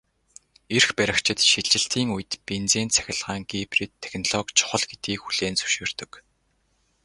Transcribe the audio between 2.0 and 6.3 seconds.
үед бензин-цахилгаан гибрид технологи чухал гэдгийг хүлээн зөвшөөрдөг.